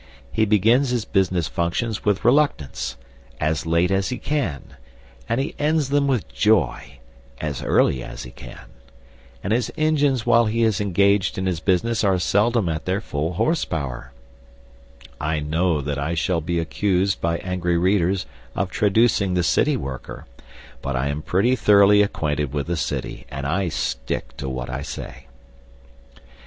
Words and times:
He 0.31 0.45
begins 0.45 0.89
his 0.89 1.05
business 1.05 1.47
functions 1.47 2.03
with 2.03 2.25
reluctance, 2.25 2.97
as 3.39 3.67
late 3.67 3.91
as 3.91 4.09
he 4.09 4.17
can, 4.17 4.75
and 5.29 5.39
he 5.39 5.53
ends 5.59 5.89
them 5.89 6.07
with 6.07 6.27
joy, 6.27 6.97
as 7.39 7.61
early 7.61 8.03
as 8.03 8.23
he 8.23 8.31
can. 8.31 8.65
And 9.43 9.53
his 9.53 9.71
engines 9.77 10.25
while 10.25 10.47
he 10.47 10.63
is 10.63 10.81
engaged 10.81 11.37
in 11.37 11.45
his 11.45 11.59
business 11.59 12.03
are 12.03 12.17
seldom 12.17 12.67
at 12.67 12.85
their 12.85 12.99
full 12.99 13.37
"h.p." 13.51 13.77
(I 15.19 15.39
know 15.39 15.81
that 15.81 15.99
I 15.99 16.15
shall 16.15 16.41
be 16.41 16.57
accused 16.57 17.21
by 17.21 17.37
angry 17.37 17.77
readers 17.77 18.25
of 18.55 18.71
traducing 18.71 19.35
the 19.35 19.43
city 19.43 19.77
worker; 19.77 20.25
but 20.81 20.95
I 20.95 21.09
am 21.09 21.21
pretty 21.21 21.55
thoroughly 21.55 22.01
acquainted 22.01 22.53
with 22.53 22.65
the 22.65 22.75
City, 22.75 23.27
and 23.29 23.45
I 23.45 23.67
stick 23.69 24.35
to 24.37 24.49
what 24.49 24.67
I 24.67 24.81
say.) 24.81 25.27